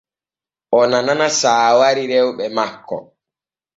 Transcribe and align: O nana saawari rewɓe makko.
O 0.77 0.79
nana 0.91 1.25
saawari 1.39 2.03
rewɓe 2.11 2.45
makko. 2.55 2.97